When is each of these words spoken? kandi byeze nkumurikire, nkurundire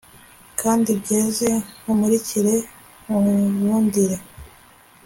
kandi 0.59 0.89
byeze 1.01 1.49
nkumurikire, 1.79 2.55
nkurundire 3.03 4.17